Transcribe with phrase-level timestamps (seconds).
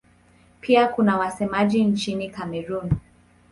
[0.61, 2.91] Pia kuna wasemaji nchini Kamerun.